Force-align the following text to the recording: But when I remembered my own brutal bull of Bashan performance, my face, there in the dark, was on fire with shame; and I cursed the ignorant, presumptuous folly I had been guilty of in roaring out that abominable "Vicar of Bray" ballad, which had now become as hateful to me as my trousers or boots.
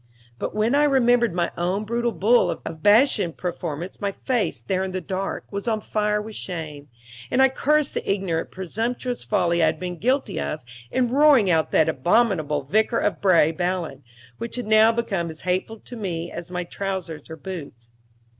But 0.39 0.55
when 0.55 0.73
I 0.73 0.85
remembered 0.85 1.31
my 1.31 1.51
own 1.55 1.83
brutal 1.85 2.11
bull 2.11 2.49
of 2.49 2.81
Bashan 2.81 3.33
performance, 3.33 4.01
my 4.01 4.11
face, 4.11 4.63
there 4.63 4.83
in 4.83 4.93
the 4.93 4.99
dark, 4.99 5.45
was 5.51 5.67
on 5.67 5.79
fire 5.79 6.19
with 6.19 6.33
shame; 6.33 6.87
and 7.29 7.39
I 7.39 7.49
cursed 7.49 7.93
the 7.93 8.11
ignorant, 8.11 8.49
presumptuous 8.49 9.23
folly 9.23 9.61
I 9.61 9.67
had 9.67 9.79
been 9.79 9.99
guilty 9.99 10.39
of 10.39 10.63
in 10.89 11.09
roaring 11.11 11.51
out 11.51 11.69
that 11.73 11.87
abominable 11.87 12.63
"Vicar 12.63 12.97
of 12.97 13.21
Bray" 13.21 13.51
ballad, 13.51 14.01
which 14.39 14.55
had 14.55 14.65
now 14.65 14.91
become 14.91 15.29
as 15.29 15.41
hateful 15.41 15.79
to 15.81 15.95
me 15.95 16.31
as 16.31 16.49
my 16.49 16.63
trousers 16.63 17.29
or 17.29 17.35
boots. 17.35 17.91